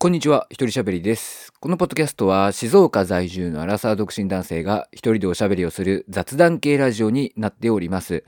[0.00, 1.52] こんにちは、一人喋りです。
[1.58, 8.22] このポッドキャストは静岡在住のアラサー独身男性が一人でおしゃべりをする雑談系ラジオになっております。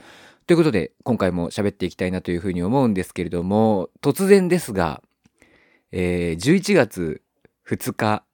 [0.48, 5.00] ということで、今回も喋っていきたいなというふうに思うんですけれども、突然ですが、
[5.92, 7.22] えー11月
[7.68, 8.24] 2日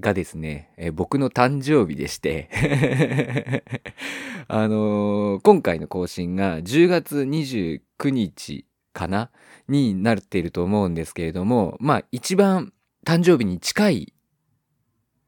[0.00, 3.62] がですね、えー僕の誕生日でして、
[4.48, 9.30] あのー今回の更新が10月29日かな
[9.68, 12.72] になっていると思うんですけれども、まあ一番
[13.10, 14.14] 誕生日に近い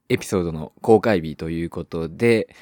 [0.08, 2.54] エピソードの公開日ということで、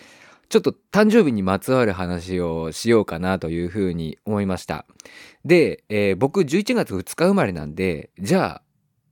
[0.49, 4.87] ちょっと誕生日にまつわる話をしようかなというふうに思いました。
[5.45, 8.63] で、えー僕11月2日生まれなんで、じゃあ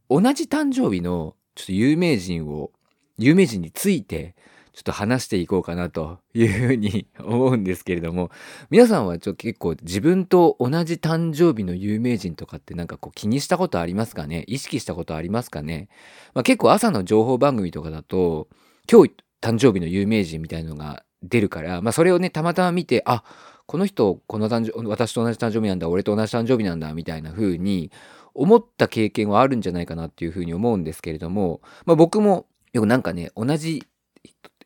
[0.09, 2.73] 同じ誕生日のちょっと有名人を、
[3.19, 4.35] 有名人について
[4.79, 8.31] ちょっと話していこうかなというふうに 思うんですけれども、
[8.71, 14.45] 皆さんはちょっと結構自分と同じ誕生日の有名人とかってなんかこう気にしたことありますかね？
[14.47, 15.89] 意識したことありますかね、
[16.33, 18.47] まあ、結構朝の情報番組とかだと
[18.89, 23.25] 今日誕生日の有名人みたいなのが出るから、まあ、それをねたまたま見てあ
[23.67, 27.91] この人この誕生私と同じ誕生日なんだ俺と同じ誕生日なんだみたいな風に
[28.33, 33.83] 思った経験はあるんじゃないかなっていう風に思うんですけれども、まあ、僕もよくなんかね同じ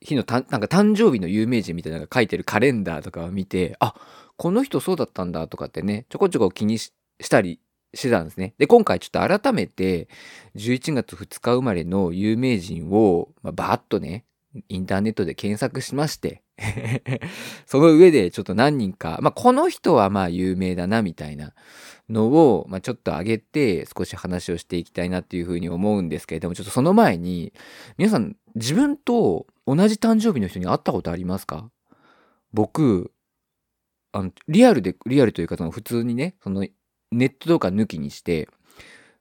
[0.03, 3.95] 日のたなんか誕生日の有名人みたいなのが書いてるカレンダーとかを見てあ
[4.37, 6.93] この人そうだったんだとかってねちょこちょこ気にし
[7.31, 7.61] たり
[7.95, 8.55] してたんですね。
[8.59, 10.09] で今回ちょっと改めて
[10.57, 14.25] 11月2日生まれの有名人を、まあ、バーッとね
[14.69, 16.43] インターネットで検索しまして
[17.67, 21.53] その上でちょっと何人か、まあ、この人はまあ有名だなみたいな
[22.09, 27.53] のを、まあ、ちょっと上げて少し話をしていきたいなっていうふうに思うんですけれどもちょっとその前に
[27.97, 31.71] 皆さん自分と同じ誕生日の人に会ったことありますか？
[32.53, 33.13] 僕
[34.13, 36.67] あのリアルでリアルというかその普通にねその
[37.13, 38.49] ネットとか抜きにして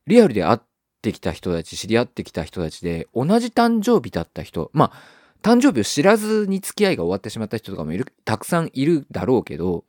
[0.08, 0.59] リアルで会っ
[1.02, 4.98] てきた人たち知り合ってきた人たちで同じ誕生日だった人まあ
[5.44, 9.86] 誕生日を知らずに付き合いが終わってしまった人とかもいるたくさんいるだろうけど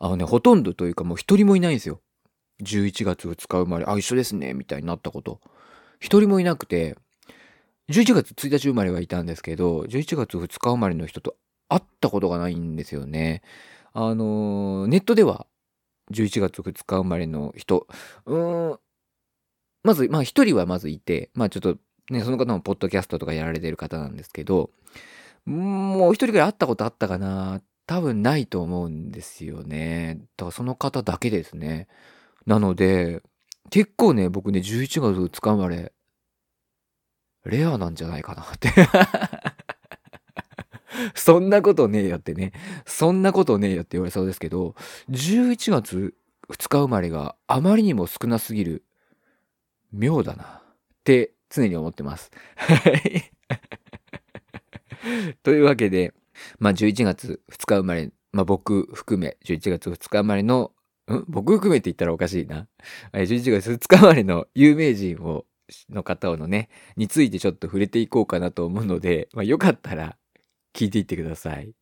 [0.00, 2.00] あのねほとんどというかもう一人もいないんですよ。
[2.60, 5.40] 11月2日生まれあ一緒ですねみたいになったこと。
[6.00, 6.96] 一人もいなくて
[7.88, 11.36] 11月1日生まれはいたんですけど11月2日生まれの人と
[11.68, 13.42] 会ったことがないんですよね。
[13.92, 15.46] あのーネットでは
[16.10, 17.86] 11月2日生まれの人
[18.26, 18.78] うーん
[19.84, 21.76] まずまあ一人はまずいてまあちょっと
[22.10, 24.70] ねその方もポッドキャストとかやられてる方なんですけど
[25.44, 30.20] もう一人ぐらい会ったことあったかな多分ないと思うんですよね。
[30.36, 31.88] だからその方だけですね。
[32.46, 33.22] なので
[33.70, 35.92] 結構ね僕ね11月2日生まれ
[37.44, 38.70] レアなんじゃないかなって
[41.14, 42.52] そんなことねえよってね
[42.86, 44.74] そんなことねえよって言われそうですけど
[45.10, 46.14] 11月
[46.50, 48.84] 2日生まれがあまりにも少なすぎる
[49.92, 50.62] 妙だなっ
[51.04, 52.30] て常に思ってます。
[52.56, 53.30] は い
[55.42, 56.14] というわけで、
[56.58, 60.72] まあ、11月2日生まれ、まあ、僕含め11月2日生まれの
[61.28, 62.68] 僕含めて言ったらおかしいな。
[63.12, 65.44] 11月2日生まれの有名人を
[65.90, 70.16] の方のねについてちょっと触れていこうかなと思うので、まあ、よかったら
[70.74, 71.72] 聞いていってください。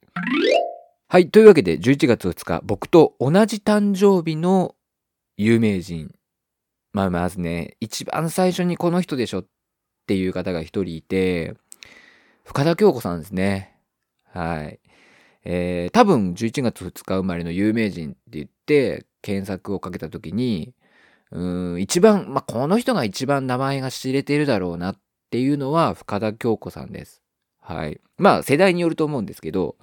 [1.12, 1.28] はい。
[1.28, 4.76] というわけで、11月2日、僕と同じ誕生日の
[5.36, 6.14] 有名人。
[6.92, 9.46] まあ、まずね、一番最初にこの人でしょっ
[10.06, 11.54] ていう方が一人いて、
[12.44, 13.76] 深田恭子さんですね。
[14.24, 14.78] はい。
[15.44, 20.74] えー、多分11月2日生まれの有名人って言って、検索をかけた時に、
[21.30, 24.96] うん、一番、まあ、この人が一番名前が知れてるだろうなっ
[25.30, 27.22] ていうのは深田恭子さんです。
[27.60, 28.00] はい。
[28.18, 29.76] まあ、世代によると思うんですけど、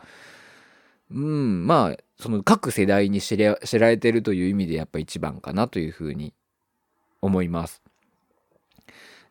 [1.10, 6.34] うん、まあ、その各世代に知知られてるという意味でやっぱ一番かなというふうに
[7.22, 7.82] 思います。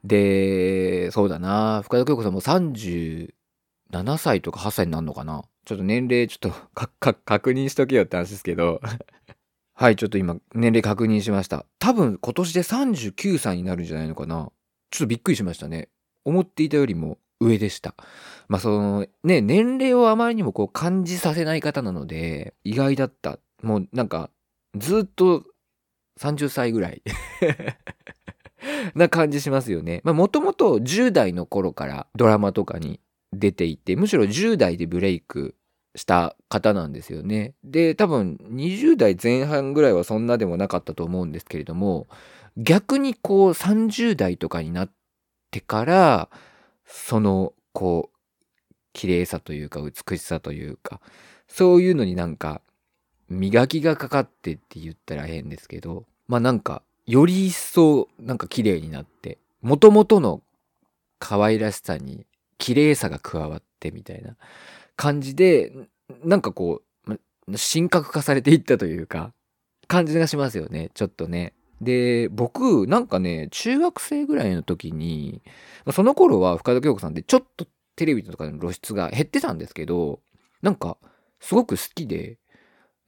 [0.04, 6.54] で、そうだな、深田恭子さんも37歳とか8歳になるのかなちょっと年齢ちょっと
[7.24, 8.80] 確認しとけよって話ですけど、
[9.78, 11.66] はい、ちょっと今年齢確認しました。
[11.78, 14.50] 多分今年で39歳になるんじゃないのかな
[14.90, 15.90] ちょっとびっくりしましたね。
[16.24, 17.94] 思っていたよりも上でした。
[18.48, 23.38] まあそのね、年齢をあまりにもこう感じさせない方なので、意外だった。
[23.62, 24.30] もうなんか、
[24.78, 25.44] ずっと
[26.20, 27.02] 30歳ぐらい
[28.94, 30.00] な感じしますよね。
[30.04, 32.98] まあもともと10代の頃からドラマとかに
[33.34, 35.54] 出ていて、むしろ10代でブレイク
[35.96, 37.54] した方なんですよね。
[37.64, 42.06] で、多分20代前半ぐらいはそんなでもなかったと思うんですけれども、
[42.56, 44.90] 逆にこう30代とかになっ
[45.50, 46.28] てから、
[46.86, 48.16] そのこう
[48.92, 51.00] 綺麗さというか美しさというか
[51.48, 52.62] そういうのになんか
[53.28, 60.40] 磨きがかかってって言ったら変ですけどまあなんかより一層なんか綺麗になって元々の
[61.18, 62.24] 可愛らしさに
[62.56, 64.36] 綺麗さが加わってみたいな
[64.96, 65.72] 感じで、
[66.24, 67.12] なんかこう、
[67.72, 69.32] 神格化されていったというか、
[69.86, 70.90] 感じがしますよね。
[70.94, 71.54] ちょっとね。
[71.80, 75.42] で、僕、なんかね、中学生ぐらいの時に、
[75.92, 77.66] その頃は深田恭子さんってちょっと
[77.96, 80.20] テレビとかの露出が減ってたんですけど、
[80.62, 80.96] なんか、
[81.40, 82.38] すごく好きで、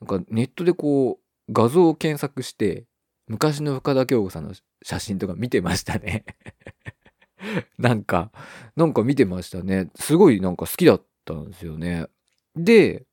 [0.00, 2.84] なんかネットでこう、画像を検索して、
[3.26, 6.24] 昔の深田恭子さんの写真とか見てましたね
[7.78, 8.30] なんか、
[8.76, 9.90] なんか見てましたね。
[9.96, 12.06] すごいなんか好きだったたんですよね。
[12.56, 13.04] で、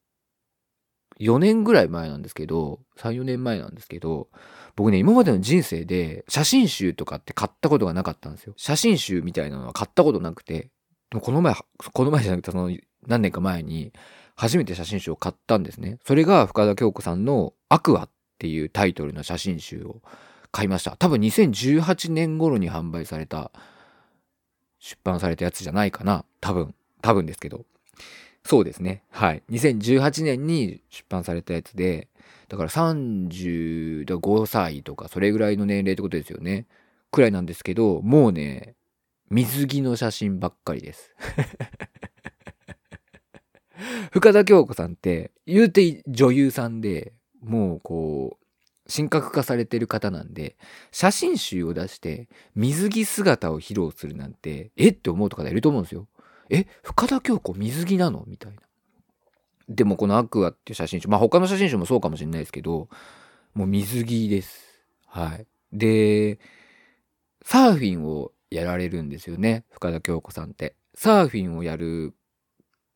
[1.19, 4.27] 4年ぐらい前なんですけど、3、4年前なんですけど、
[4.75, 8.53] 僕ね、今までの人生で写真集とかって買ったことがなかったんですよ。
[8.57, 10.69] 写真集みたいなのは買ったことなくて、
[11.09, 11.55] でもこの前、
[11.93, 12.75] この前じゃなくてその
[13.07, 13.93] 何年か前に
[14.35, 15.97] 初めて写真集を買ったんですね。
[16.05, 20.01] それが深田恭子さんのアクアっていうタイトルの写真集を
[20.51, 20.97] 買いました。
[20.97, 23.51] 多分2018年頃に販売された、
[24.79, 26.25] 出版されたやつじゃないかな。
[26.41, 27.65] 多分、多分ですけど。
[28.45, 29.01] そうですね。
[29.09, 29.41] はい。
[29.49, 32.09] 2018年に出版されたやつで、
[32.47, 36.67] だから35歳とかそれぐらいの年齢ってことですよね。
[37.11, 38.75] くらいなんですけど、もうね、
[39.31, 41.11] 水着の写真ばっかりです。
[44.13, 48.45] 深田恭子さんって言うて女優さんで、もうこう、
[48.87, 50.55] 神格化されてる方なんで、
[50.91, 56.07] 写真集を出して水着姿を披露するなんて、えって思うと方いると思うんですよ。
[56.49, 58.23] え、深田恭子水着なの？
[58.27, 58.59] みたいな。
[59.67, 62.87] でもこのアクアっていう写真集、まあ他の写真集もそうかもしれないですけど、
[63.53, 64.83] もう水着です。
[65.07, 65.47] はい。
[65.73, 66.39] で、
[67.43, 70.75] サーフィンをやられるんですよね、深田恭子さんって。
[70.93, 72.13] サーフィンをやる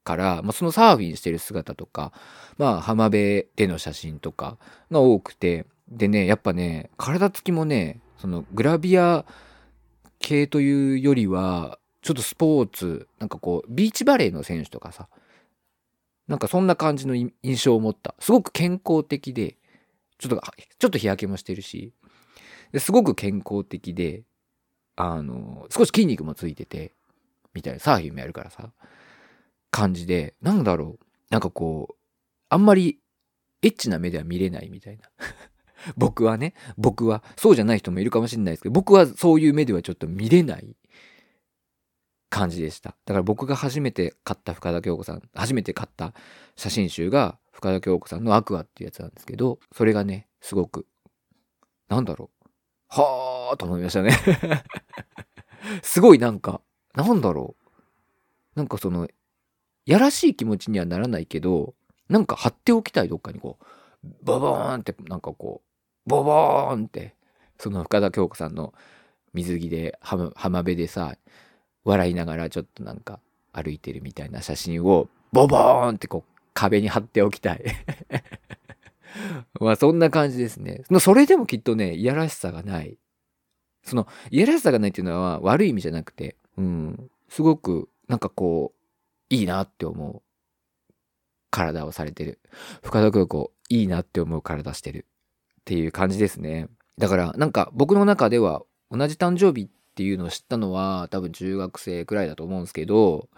[0.04, 2.14] から、まあ、そのサーフィンしてる姿とか、
[2.58, 4.58] まあ浜辺での写真とか
[4.92, 9.26] が多くて、でね、やっぱね、体つきもね、そのグラビア
[10.20, 15.10] 系というよりは、ちょっとスポーツ、なんかこう、ビーチバレーの選手とかさ、
[16.28, 18.16] なんかそんな感じの印象を持った。
[18.20, 19.58] すごく健康的で、
[20.18, 20.42] ちょっと、
[20.78, 21.94] ちょっと日焼けもしてるし、
[22.78, 24.24] すごく健康的で、
[24.96, 26.94] あの、少し筋肉もついてて、
[27.54, 28.72] みたいな、サーフィンもやるからさ、
[29.72, 31.96] 感じで、なんだろう、なんかこう、
[32.50, 33.00] あんまり
[33.62, 35.10] エッチな目では見れないみたいな。
[35.98, 40.76] 僕はね、僕は、そうじゃない人もいるかもしれないですけど、僕はそういう目ではちょっと見れない
[42.30, 42.96] 感じでした。
[43.06, 46.14] だから僕が初めて買った深田恭子さん、初めて買った
[46.56, 50.86] 写真集が深田恭子さんのアクアっていうやつなんですけど、それがね、すごく、
[51.90, 52.46] なんだろう。
[52.90, 54.12] はーと思いましたね
[55.84, 56.62] すごいなんか、
[56.96, 57.70] なんだろう。
[58.56, 59.08] なんかその、
[59.86, 61.76] やらしい気持ちにはならないけど、
[62.10, 67.16] なんか貼っておきたいどっかにこう、ボボーンって、なんかこう、ボボーンって、
[67.60, 68.74] その深田恭子さんの
[69.34, 71.16] 水着で浜辺でさ、
[71.90, 73.20] 笑いながらちょっとなんか
[73.52, 77.64] 歩いてるみたいな写真をボボーンってこう壁に貼っておきたい
[79.60, 80.84] まあそんな感じですね。
[81.00, 82.98] それでもきっとね、いやらしさがない。
[83.84, 90.22] その、いやらしさがないっていうのは悪い意味じゃなくて、うん、すごくなんかこう、いいなって思う
[91.50, 92.40] 体をされてる。
[92.84, 95.06] 深田空港、いいなって思う体してる。
[95.62, 96.68] っていう感じですね。
[96.98, 103.30] だからなんか僕の中では同じ誕生日っていうのを知ったのは多分中学生くらいだと思うんですけど、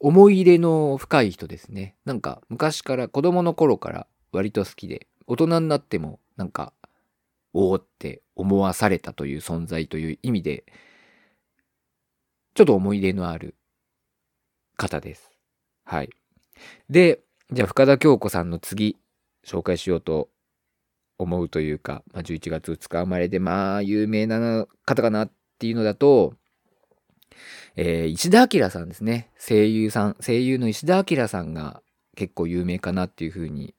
[0.00, 1.96] 思い入れの深い人ですね。
[2.04, 6.72] なんか昔から子供の頃から割と好きで、大人になってもなんか、
[7.52, 10.64] おおって思わされたという存在という意味で、
[12.54, 13.54] ちょっと思い入れのある
[14.76, 15.30] 方です。
[15.84, 16.10] はい。
[16.90, 18.96] で、じゃあ深田恭子さんの次、
[19.44, 20.28] 紹介しようと
[21.18, 26.34] 思うというか、まあ、11月2日生まれで、まあ、有名な方かなっっていうのだと、
[27.74, 29.28] えー、石田明さんですね。
[29.38, 31.82] 声優さん、声優の石田明さんが
[32.14, 33.74] 結構有名かなっていうふうに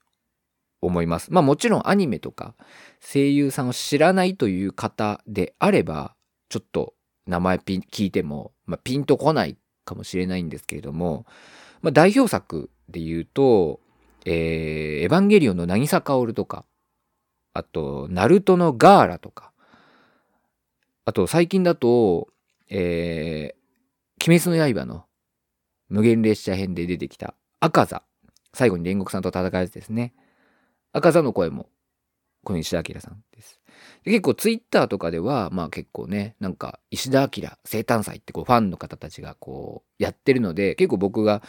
[0.81, 1.31] 思います。
[1.31, 2.53] まあもちろんアニメとか
[3.01, 6.15] 声優さんを知らないという方であれば、
[6.49, 6.95] ちょっと
[7.27, 9.55] 名前ピン聞いても、まあ、ピンとこない
[9.85, 11.25] かもしれないんですけれども、
[11.81, 13.79] まあ、代表作で言うと、
[14.25, 16.65] えー、エヴァンゲリオンの渚薫とか、
[17.53, 19.53] あと、ナルトのガーラとか、
[21.09, 22.27] あと、最近だと、
[22.69, 25.05] えー、鬼滅の刃の
[25.87, 28.03] 無限列車編で出てきた赤座。
[28.53, 30.13] 最後に煉獄さんと戦うやつですね。
[30.93, 31.67] 赤座の声も、
[32.43, 33.59] この石田明さんです。
[34.03, 41.41] で結構ツイッターとかでは、まあ結構ね、なんか石田明生誕祭ってこうファンの方たちがこうやってるので、結構僕が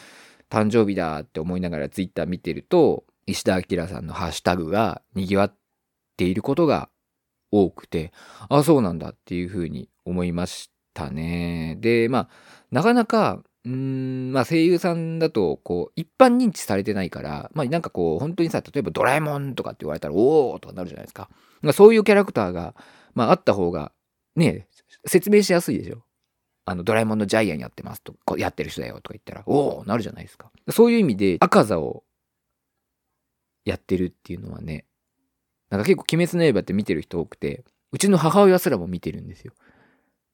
[0.48, 5.56] 誕生日だって思いながらツイッター見てると、石田明さんのハッシュタグが賑わっ
[6.16, 6.88] ていることが
[7.50, 8.12] 多くて、
[8.48, 11.76] あ、そうなんだっていうふうに思いましたね。
[11.80, 12.28] で、まあ、
[12.70, 21.28] なかなか、うーん、まあ声優さんだと、こう、一般認知されてないから、まあなんかこう、本当にさ、例えばドラえもんとかって言われたら、おーとかなるじゃないですか。
[21.60, 22.74] まあ、そういうキャラクターが、
[23.14, 23.92] まああった方が、
[24.36, 24.66] ね、
[25.06, 26.02] 説明しやすいでしょ。
[26.64, 30.50] あの、ドラえもんのジャイアンやってますと、こやってる人だよとか言ったら、おーなるじゃないですか。
[30.70, 32.04] そういう意味で、赤座を
[33.64, 34.86] やってるっていうのはね、
[35.70, 39.52] なんか結構鬼滅の刃って見てる人多くて、うちの母親すらも見てるんですよ。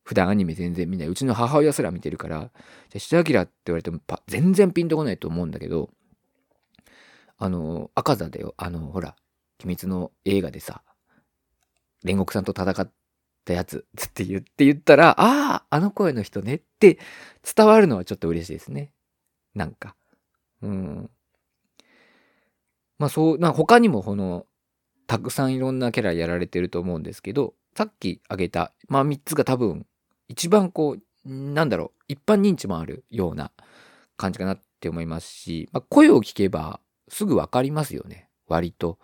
[0.02, 1.08] 普段アニメ全然見ない。
[1.08, 2.50] うちの母親すら見てるから、じゃ
[2.96, 5.90] あ、下明って言われても全然ピンとこないと思うんだけど、
[7.38, 8.54] あの、赤座だよ。
[8.56, 9.16] あの、ほら、
[9.64, 10.82] 鬼滅の映画でさ、
[12.04, 12.90] 煉獄さんと戦っ
[13.44, 16.98] たやつって言って言ったら、ああ、あの声の人ねって
[17.56, 18.92] 伝わるのはちょっと嬉しいですね。
[19.54, 19.96] なんか。
[20.62, 21.10] うん。
[22.98, 24.46] まあそう、な他にもこの、
[25.06, 29.86] たくさんいろんなキャラやられてると思うんですけど、さっき挙げた、まあ3つが多分
[30.28, 33.52] 一番こう、なんだろう、一般認知もあるような
[34.16, 38.28] 感じかなって思いますし、まあ、声を聞けばすぐわかりますよね。
[38.48, 38.98] 割と。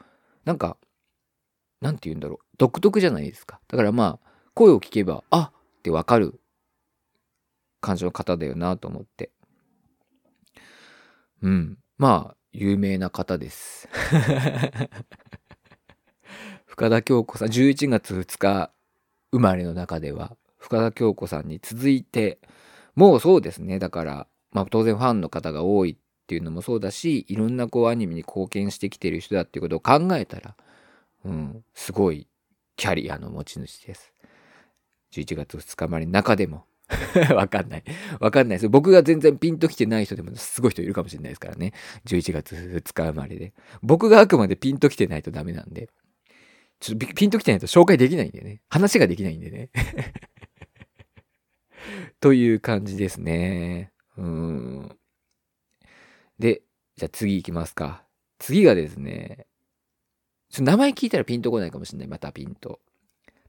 [0.45, 0.77] なんか、
[1.81, 2.57] なんて言うんだろう。
[2.59, 3.61] 独特じゃないですか。
[3.69, 6.41] だからまあ、声を聞けば、あってわかる
[7.81, 9.31] 感じの方だよなと思って。
[11.43, 11.79] うん。
[11.99, 13.89] まあ、有名な方です。
[16.73, 18.71] 深田恭子さん、11月2日
[19.31, 22.39] 生まれの中では、深田恭子さんに続いて、
[22.95, 23.79] もうそうですね。
[23.79, 30.57] だから、まあ当然ファンの方が多いっていうのもそうだし、いろんなこうアニメに貢献してきてる人だっていうことを考えたら、
[31.27, 32.27] うん、すごい
[32.77, 34.15] キャリアの持ち主です。
[35.13, 36.65] 11月2日まで中でも
[37.37, 37.85] わかんない。
[38.19, 38.71] わかんないです。
[38.71, 41.75] 僕が全然ピンときてない人でもすごい人いるかもしれないですからね。
[42.07, 43.53] 11月2日生まれで。
[43.83, 45.91] 僕があくまでピンときてないとダメなんで。
[46.83, 48.61] ちょっとピンときてないと紹介できないんでね。
[48.69, 49.71] 話ができないんでね。
[52.19, 53.93] という感じですね。
[54.17, 54.99] うん。
[56.41, 56.63] で、
[56.97, 58.05] じゃあ次行きますか。
[58.41, 59.47] 次がですね、
[60.51, 62.09] ちょ名前聞いたらピンとこないかもしれない。
[62.09, 62.81] またピンと。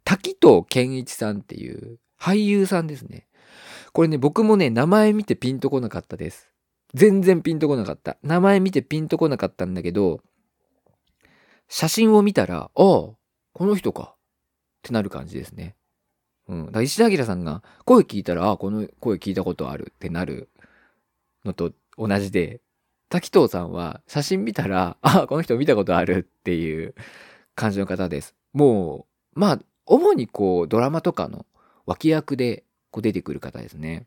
[0.03, 3.27] 滝藤健一さんっていう俳優さんですね。
[3.93, 6.51] これね、僕もね、名前見てピンとこなかったです。
[6.93, 8.17] 全然ピンとこなかった。
[8.21, 10.21] 名前見てピンとこなかったんだけど、
[11.67, 13.13] 写真を見たら、ああ、
[13.53, 14.15] この人か。
[14.15, 15.75] ってなる感じですね。
[16.47, 16.71] うん。
[16.71, 20.49] だ石田明さんが声聞いたら、あ、この声聞いたことあるってなる
[21.45, 22.59] のと同じで、
[23.09, 26.95] 滝藤さんは写真見たら、あ、この人見たことあるっていう
[27.55, 28.35] 感じの方です。
[28.51, 31.45] もう、まあ、主にこう、ドラマとかの
[31.85, 34.05] 脇役でこう出てくる方ですね。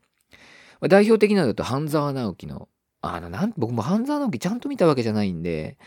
[0.79, 2.67] まあ、代表的なのだと、半沢直樹の、
[3.01, 5.77] あの、なん、僕も半沢直樹ちゃんと見たわけじゃないんで、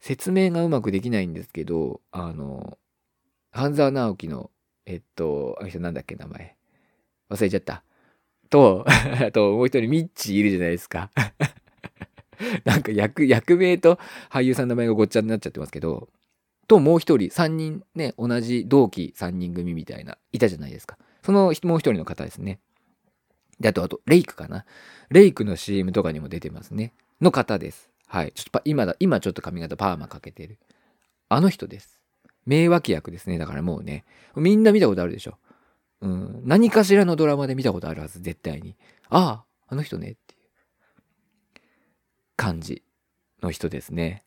[0.00, 2.76] 説明がうまくできないんですけど、あの、
[3.54, 4.50] 半沢直樹の
[4.86, 6.56] えっと、あの人なんだっけ、名前。
[7.30, 7.82] 忘れちゃった。
[8.50, 8.84] と、
[9.26, 11.10] あと、もう一人、ミッチーいるじゃないですか。
[12.64, 13.98] なんか役、役名と
[14.30, 16.08] 俳優さんの名前がごっちゃになっちゃってますけど、
[16.68, 20.98] と、もう一人、三人ね、同じ同期三人組みたいな、いたじゃないですか。
[21.22, 22.60] そのもう一人の方ですね。
[23.60, 24.66] で、あと、あと、レイクかな。
[25.10, 26.92] レイクの CM とかにも出てますね。
[27.20, 27.90] の方です。
[28.06, 28.32] はい。
[28.32, 30.58] ちょっと今だ、今ちょっと髪型パーマかけてる。
[31.28, 32.03] あの人です。
[32.46, 33.38] 名脇役ですね。
[33.38, 34.04] だからもうね、
[34.36, 35.38] みんな見たことあるでしょ。
[36.00, 36.42] うん。
[36.44, 38.76] 何かしらのドラマで見たことあるはず、絶対に。
[39.08, 41.60] ああ、あの人ね、っていう
[42.36, 42.82] 感じ
[43.42, 44.24] の人ですね。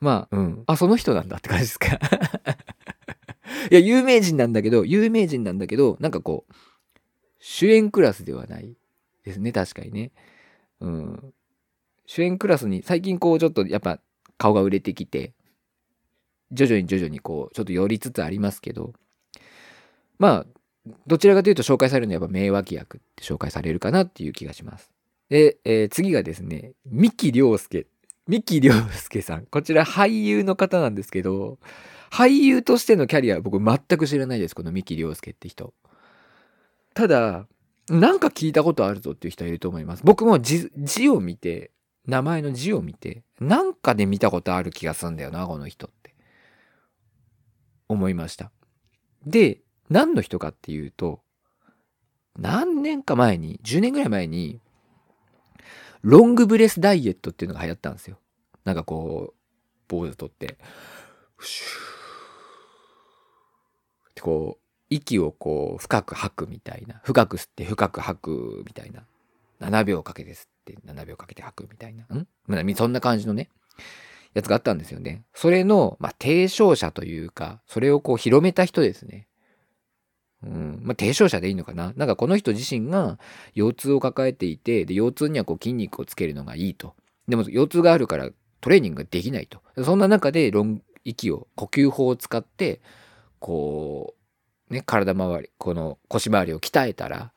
[0.00, 0.64] まあ、うん。
[0.66, 1.86] あ、その人なんだって感じですか。
[3.70, 6.52] いや、有名人なんだけど、有名人なんだけど、なんかこう、
[7.38, 8.76] 主演クラスではない
[9.24, 10.12] ですね、確かにね。
[10.80, 11.34] うん。
[12.06, 14.00] 主演クラスに、最近こう、ちょっとやっぱ
[14.38, 15.34] 顔が売れてきて、
[16.52, 18.92] 徐々に徐々にこう、ちょっと寄りつつありますけど、
[20.18, 20.46] まあ、
[21.06, 24.90] どちらかというと紹介されるのはやっぱ名脇役って紹介されるかなっていう気がします。
[25.28, 27.86] で、えー、次がですね、三木亮介。
[28.26, 29.46] 三木亮介さん。
[29.46, 31.58] こちら俳優の方なんですけど、
[32.10, 34.54] 俳優としてのキャリア僕全く知らないです。
[34.54, 35.72] この三木亮介って人。
[36.94, 37.46] ただ、
[37.88, 40.02] なんか聞いたことあるぞっていう人はいると思います。
[40.04, 41.70] 僕も字字を見て、
[42.06, 45.90] 名前の字を見て、なんかで見たことある気がするんだよな、この人。
[47.92, 48.50] 思いました。
[49.26, 51.20] で、何の人かっていうと、
[52.38, 54.60] 何年か前に、10年ぐらい前に、
[56.02, 58.18] ロングブレスダイエットっていうのが流行ったんですよ。
[58.64, 59.34] なんかこう、
[59.88, 60.56] 坊主取って、
[61.36, 67.00] ふしゅーってこう、息をこう、深く吐くみたいな。
[67.04, 69.04] 深く吸って深く吐くみたいな。
[69.60, 72.04] 7秒かけて吸って7秒かけて吐くみたいな。
[72.14, 72.26] ん、
[72.76, 73.50] そんな感じのね。
[74.34, 75.24] やつがあったんですよね。
[75.34, 79.26] それの、まあ、提唱者というか、それをこう広めた人ですね。
[80.42, 81.92] うんまあ、低症者でいいのかな？
[81.96, 83.18] なんかこの人自身が
[83.54, 86.94] 腰痛を抱えていてで腰痛にはこう筋肉をつけるのがいいと
[87.28, 88.30] でも腰痛があるから
[88.62, 92.80] トレーニングができないとそんな中でロン息を呼吸法を使って
[93.38, 94.14] こ
[94.70, 97.32] うね体周りこの腰回りを鍛えたら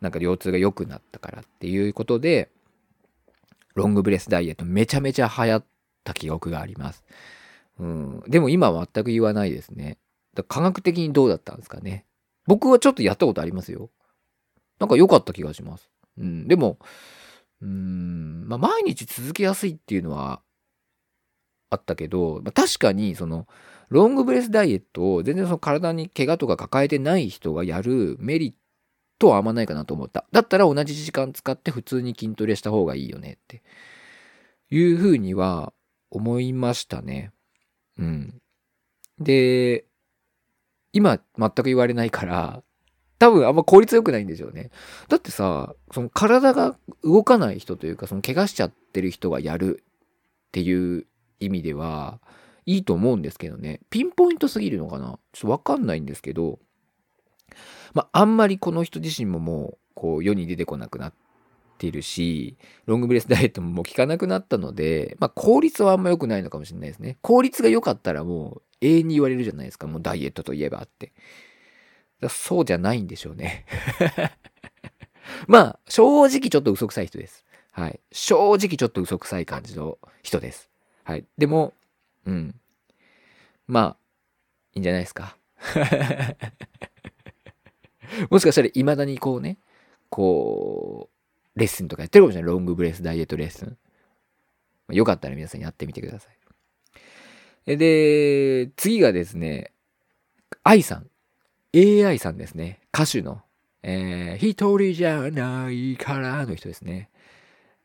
[0.00, 2.50] なんか腰痛が良くなったからっていうことで
[3.74, 5.73] ロングブレスダイエットめちゃめちゃ流行って
[6.04, 7.04] た記憶があります。
[7.78, 9.98] うん、でも今は全く言わないですね。
[10.48, 12.06] 科学的にどうだったんですかね。
[12.46, 13.90] 僕はちょっとやったことありますよ。
[14.78, 15.90] なんか良かった気がします。
[16.18, 16.78] うん、でも、
[17.62, 20.42] うん、まあ、毎日続けやすいっていうのは
[21.70, 23.46] あったけど、まあ、確かにその
[23.88, 28.54] ロングブレスダイエットを全然その体に怪我とか抱えてない人がやるメリッ
[29.18, 30.26] トはあんまないかなと思った。
[30.32, 33.62] だったら同じ時間使って普通に筋トレした方がいいよねって
[34.70, 35.72] いうふうには
[36.14, 37.32] 思いましたね。
[37.98, 38.40] うん。
[39.18, 39.84] で、
[40.92, 42.62] 今全く言われないから、
[43.18, 44.70] 多分あんま効率良くないんでしょうね。
[45.08, 51.06] だってさ、その体が動かない人というか、その怪我しちゃってる人がやるっていう
[51.40, 52.20] 意味では、
[52.66, 53.80] いいと思うんですけどね。
[53.90, 55.18] ピンポイントすぎるのかな？
[55.32, 56.60] ちょっとわかんないんですけど、
[57.92, 61.14] まあ、あんまりこの人自身ももう、こう、世に出てこなくなっ
[61.84, 67.18] ているし、ロングブレスダイエットももう効かなくなったので、まあ、効率はあんま良くないのかもしれないですね。
[67.20, 69.86] 効率が良かったらもう、永遠に言われるじゃないですか。
[69.86, 71.12] もうダイエットといえばって。
[72.28, 73.66] そうじゃないんでしょうね。
[75.46, 77.44] まあ、正直ちょっと嘘くさい人です。
[77.70, 78.00] はい。
[78.12, 80.70] 正直ちょっと嘘くさい感じの人です。
[81.02, 81.26] はい。
[81.36, 81.74] でも、
[82.24, 82.54] うん。
[83.66, 83.96] まあ、
[84.74, 85.36] いいんじゃないですか。
[88.30, 89.58] もしかしたら未だにこうね、
[90.08, 91.13] こう、
[91.56, 92.52] レッスンとかやってるかもしれない。
[92.52, 93.76] ロングブレスダイエットレッスン。
[94.92, 96.28] よかったら皆さんやってみてくださ
[97.66, 97.76] い。
[97.76, 99.72] で、次がですね、
[100.62, 101.08] 愛さん。
[101.74, 102.80] AI さんですね。
[102.94, 103.42] 歌手の。
[103.82, 107.10] えー、一人じゃないからの人ですね。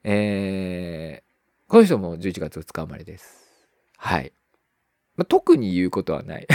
[0.04, 3.50] えー、この人も11月2日生まれです。
[3.98, 4.32] はい。
[5.16, 6.48] まあ、特に言うことはない。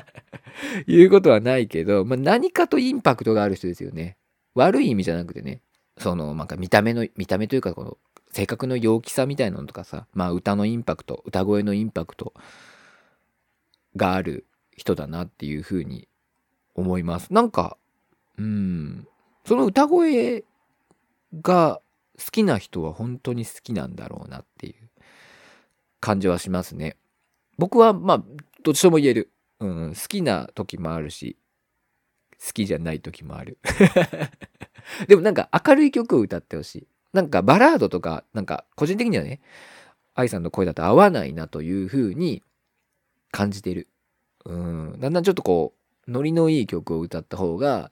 [0.86, 4.18] 言うことはないけど、まあ、何かとインパクトがある人ですよね。
[4.54, 5.62] 悪い意味じゃなくてね。
[5.98, 7.98] その、なんか見た目の、見た目というか、この、
[8.30, 12.34] 性格の陽気さみたいなのとかさ、まあ歌のインパクト、歌声のインパクト
[13.96, 16.08] がある人だなっていうふうに
[16.74, 17.32] 思います。
[17.32, 17.76] なんか、
[18.36, 19.08] うん、
[19.44, 20.44] その歌声
[21.40, 21.80] が
[22.18, 24.74] 好きな人は本当に好きなんだろうなっていう
[26.00, 26.96] 感じはしますね。
[27.56, 28.24] 僕はまあ、
[28.62, 29.32] どっちとも言える。
[29.60, 31.36] うん、好きな時もあるし、
[32.38, 33.58] 好きじゃない時もある。
[35.08, 36.86] でもなんか明るい曲を歌ってほしい。
[37.12, 39.40] なんかバラードとか、なんか個人的にはね、
[40.14, 42.42] 愛さんの声だと合わないなというふうに
[43.30, 43.88] 感じてる。
[44.44, 44.96] うん。
[44.98, 45.74] だんだんちょっとこ
[46.06, 47.90] う、ノリのいい曲を歌った方が、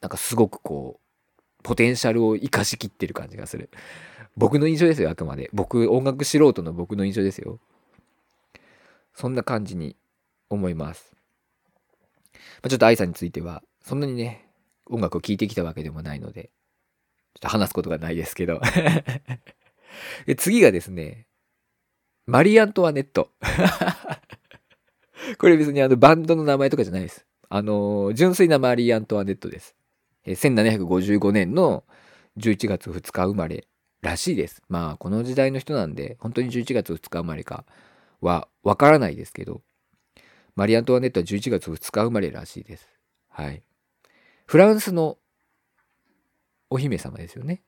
[0.00, 3.70] なんかすごくこう、ポテンシャルを生かしきってる感じがする。
[4.36, 5.50] 僕の印象ですよ、あくまで。
[5.52, 7.60] 僕、音楽素人の僕の印象ですよ。
[9.14, 9.96] そんな感じに
[10.48, 11.14] 思います。
[12.34, 14.49] まあ、ちょっと愛さんについては、そんなにね、
[14.90, 16.50] 音楽を聴いてきたわけでもないので、
[17.34, 18.60] ちょっと話すことがないですけど
[20.26, 20.34] で。
[20.34, 21.26] 次がですね、
[22.26, 23.30] マリー・アントワネット。
[25.38, 27.26] これ別にあのバンドの名前とかじゃないです。
[27.48, 29.74] あの、純粋なマリー・アントワネットです。
[30.26, 31.84] 1755年の
[32.36, 33.66] 11月2日生まれ
[34.02, 34.62] らしいです。
[34.68, 37.64] まあ、この時代の人なんで、本当に11月2日生まれか
[38.20, 39.62] はわからないですけど、
[40.56, 42.88] マリー・アントワネットは11月2日生まれらしいです。
[43.28, 43.62] はい。
[44.50, 45.16] フランスの
[46.70, 47.62] お姫様ですよね。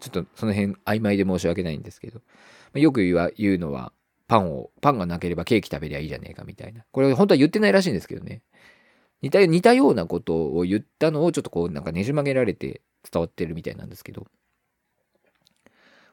[0.00, 2.22] ちょっとその辺曖昧で申し訳ないんですけど、
[2.72, 3.92] よく言うのは、
[4.26, 6.86] パンを、パンがなければケーキ食べりゃいいじゃねえかみたいな。
[6.92, 8.40] これ本当は言ってないらしいんですけどね。
[9.20, 14.26] 似た似たようなことを言ったのをちょっとこうなんかねじ曲げられて伝わってるみたいなんですけど、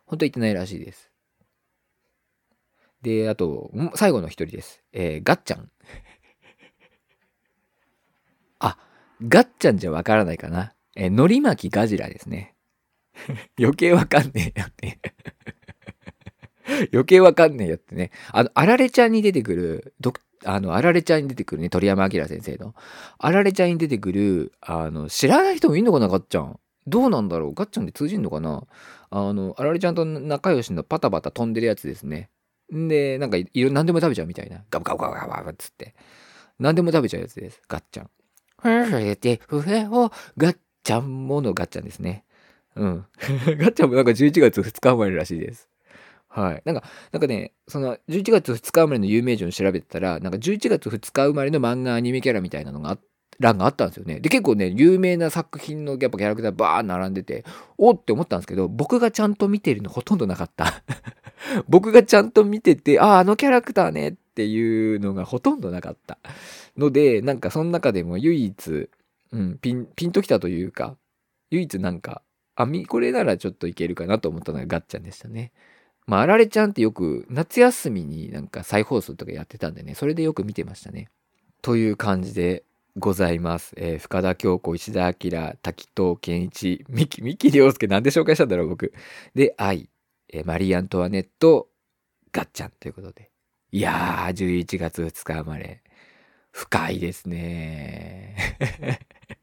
[0.06, 1.10] 本当は言ってないらしいです。
[3.02, 4.84] で、あと、最後の一人です。
[4.91, 5.72] えー、ガッチャン。
[8.63, 8.78] あ、
[9.27, 10.73] ガッチャンじゃわからないかな。
[10.95, 12.55] えー、のり巻きガジラですね。
[13.59, 14.99] 余計わかんねえよって
[16.91, 18.12] 余計わかんねえよってね。
[18.31, 20.13] あの、あられちゃんに出てくる、ど
[20.45, 22.75] あの、あられちゃんに出てくるね、鳥山明先生の。
[23.17, 26.59] あられちゃんに出てくる、あの、知らない人もいんのかな、ガッチャン。
[26.86, 28.65] どうなんだろうガッチャンで通じんのかな
[29.09, 32.29] あの、あられちゃんと仲良しのパタパタ飛んでるやつですね。
[32.73, 34.63] んで、なんかいろ、何でも食べちゃうみたいな。
[34.69, 35.95] ガブガブガブガブガブっつって。
[36.59, 37.62] 何でも食べちゃうやつです。
[37.67, 38.09] ガッチャン。
[38.63, 42.23] ふれて、ふへを、ガッちゃんものガッチャンですね。
[42.76, 43.06] うん。
[43.19, 45.69] ガッチャンもなんか11月2日生まれらしいです。
[46.30, 46.62] はい。
[46.65, 52.97] なんか、なんかね、その11月2日生まれの有名人を調べてたら、なんか11月2日生まれの漫画アニメキャラみたいなのが
[53.39, 54.19] 欄があったんですよね。
[54.19, 57.45] で、結構ね、有名な作品のやっぱキャラクターバー並んでて、
[57.78, 60.84] おって思ったんですけど、僕がちゃんと見てるのほとんどなかった。
[61.67, 66.17] 僕がちゃんと見てて、ああ、あのキャラクターねっっていうのがほとんどなかった。
[66.76, 68.89] ので、なんかその中でも唯一、
[69.32, 70.98] うん、ピン、ピンときたというか、
[71.52, 72.24] 唯一なんか、
[72.56, 75.52] あ、み、これならちょっといけるかなと思ったのがガッチャンでしたね。
[76.08, 81.10] まあ、あられちゃんってよく夏休みになんか再放送とかやってたんでね、それでよく見てましたね。
[81.62, 82.63] という感じで
[82.98, 83.74] ございます。
[83.78, 88.93] えー、深田恭子、石田明、滝藤健一、三木、三木亮介なんで紹介したんだろう、僕。
[89.36, 89.89] で、愛、
[90.30, 91.69] えー、マリー・アントワネット、
[92.32, 93.33] ガッチャンということで。
[93.73, 95.81] いやー、11月2日生まれ。
[96.51, 98.36] 深いですね。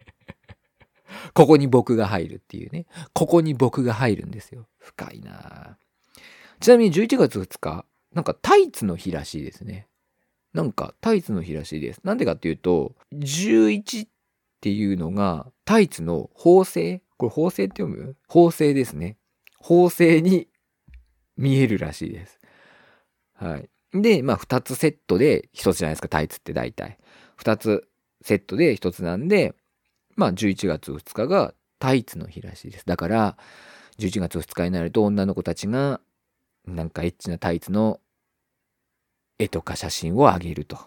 [1.34, 2.86] ここに僕が入るっていうね。
[3.12, 4.68] ここに僕が入るんですよ。
[4.78, 5.76] 深いな
[6.60, 9.88] ちなみに11月2日、なんかタイツの日らしいですね。
[10.52, 12.00] なんかタイツの日らしいです。
[12.04, 14.10] なんでかっていうと、11っ
[14.60, 18.16] ていうのがタイツの縫製これ縫製って読む？
[18.28, 19.16] 縫製ですね。
[19.58, 20.46] 縫製に
[21.36, 22.38] 見えるらしいです。
[23.34, 23.68] はい。
[23.92, 26.98] で、まあ2つセットで1つじゃないですか、タイツって大体。
[27.38, 27.88] 2つ
[28.22, 29.54] セットで1つなんで、
[30.16, 32.86] まあ11月2日がタイツの日らしいです。
[32.86, 33.36] だから、
[33.98, 36.00] 11月2日になると女の子たちが
[36.66, 38.00] なんかエッチなタイツの
[39.38, 40.78] 絵とか写真をあげると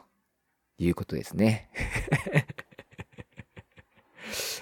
[0.77, 1.69] いうことですね。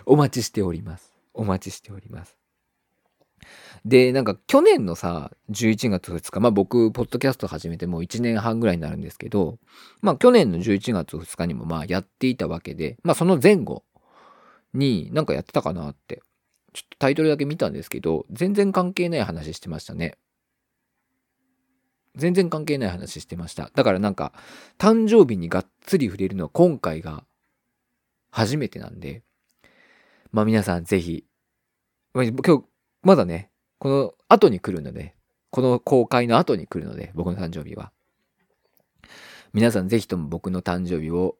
[0.05, 1.13] お待ちしております。
[1.33, 2.40] お待ちしております。
[3.83, 9.57] で、なんか去年のさ、11月2日、まあ僕、ポッドキャスト始めてもう1年半ぐらいになるんですけど、
[10.01, 13.83] まあ去年の11月2日にもまあやっていたわけで、まあその前後
[14.73, 16.21] になんかやってたかなって、
[16.73, 20.15] ちょっとタイトルだけ見たんですけど、全然関係ない話してましたね。
[22.15, 23.71] 全然関係ない話してました。
[23.73, 24.33] だからなんか、
[24.77, 27.25] 誕生日にがっつり触れるのは今回が
[28.29, 29.23] 初めてなんで、
[30.31, 31.25] まあ皆さんぜひ、
[32.13, 32.63] 今日、
[33.03, 33.50] まだね、
[33.81, 35.15] この後に来るので、
[35.49, 37.91] この公開の後に来るので、僕の誕生日は。
[39.53, 41.35] 皆さんぜひとも僕の誕生日を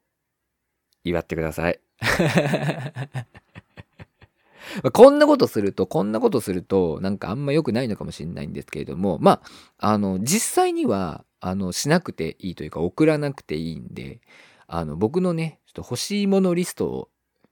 [1.04, 1.80] 祝ってください。
[4.91, 9.43] こんなことすると、こんなことすると、なんかあんま良くないのかもしれないんですけれども、ま
[9.77, 14.19] あ、あの、実際には、あの、しなくていいというか、送らなくていいんで、
[14.65, 17.10] あの、僕のね、ちょっと欲しいものリストを、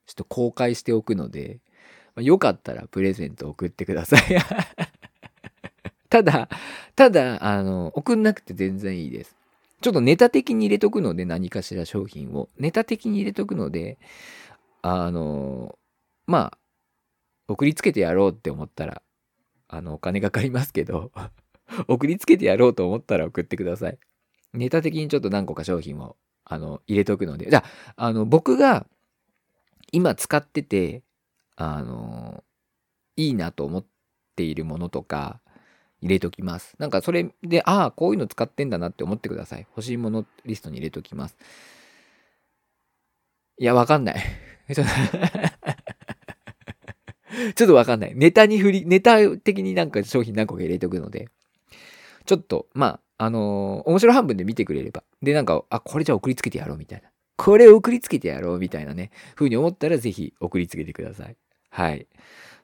[0.08, 1.60] ちょっと公開しておくので、
[2.20, 4.22] まあ、よかったらプレゼント送ってください。
[6.10, 6.50] ただ、
[6.96, 9.38] ただ、あの、送んなくて全然いいです。
[9.80, 12.50] ちょっとネタ的に入れとくので、何かしら商品を。
[12.58, 13.98] ネタ的に入れとくので、
[14.82, 15.78] あの、
[16.28, 16.58] まあ、
[17.48, 19.02] 送りつけてやろうって思ったら、
[19.70, 21.12] あの、お金かかりますけど
[21.88, 23.98] 送りつけてやろうと思ったら送ってください。
[24.54, 27.50] ネタ的にちょっと何個か商品を、あの、入れとくので。
[27.50, 27.64] じゃ
[27.96, 28.88] あ、あの、僕が
[29.92, 31.04] 今使ってて、
[31.62, 32.44] あの、
[33.16, 33.86] いいなと思っ
[34.36, 35.42] ているものとか、
[36.02, 36.76] 入れときます。
[36.80, 39.68] なんかそれで、ああ、こういうの使ってんだなって思ってください。
[39.76, 41.38] 欲しいものリストに入れときます。
[43.58, 44.16] いや、わかんない。
[47.56, 48.16] ちょっとわかんない。
[48.16, 51.30] ネタに振り、ネタ的になんか商品何個か入れておくので、
[52.26, 55.04] ちょっと、まあ、あのー、面白半分で見てくれれば。
[55.22, 57.10] で、なんか、あ、これじゃ送りつけてやろうみたいな。
[57.38, 61.38] これを送りつけてやろうみたいなね、風に思ったらぜひ送りつけてください。
[61.70, 62.08] はい。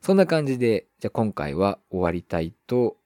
[0.02, 2.98] そんな感じで、じゃあ今回は終わりたいと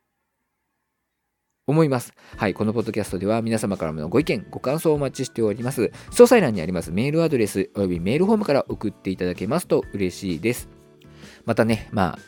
[1.69, 2.13] 思います。
[2.35, 5.91] はい、このポッドキャストでは皆様からのご意見、ご感想をお待ちしております。
[6.11, 10.69] 詳細欄にありますメールアドレスおよびメールフォームから送っていただけますと嬉しいです。
[11.45, 12.19] またね、まあ、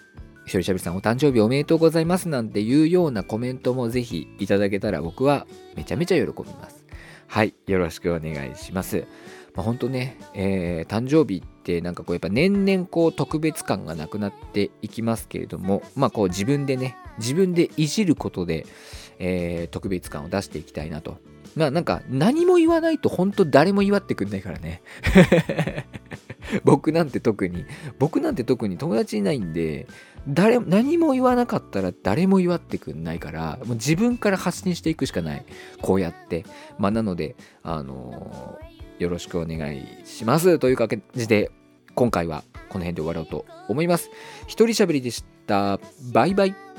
[0.45, 6.85] ひとりしゃべりさんお誕生日おめでとうございますなんていうようなコメントもぜひいただけたら僕はめちゃめちゃ喜びます。
[7.27, 9.05] はい、よろしくお願いします。
[9.55, 18.65] まあ、本当ね、えー、誕生日ってなんかこうやっぱ年々こう特別感がなくなっていきますけれども、まあこう自分でね、自分でいじることで、
[19.19, 21.19] えー、特別感を出していきたいなと。
[21.55, 24.81] まあなんか何も言わないと本当誰も祝ってくんないからね。
[26.65, 27.65] 僕なんて特に、
[27.99, 29.87] 僕なんて特に友達いないんで、
[30.27, 35.45] 誰、何も言わなかったら誰も祝ってくんないから、もう自分から発信していくしかない。
[35.81, 36.45] こうやって。
[36.77, 38.70] まあなので、あのー、
[39.01, 40.59] よろしくお願いします。
[40.59, 41.51] という感じで、
[41.95, 44.11] 今回はこの辺で終わろうと思います。
[44.43, 45.79] 一人喋りでした。
[46.13, 46.70] バイバイ。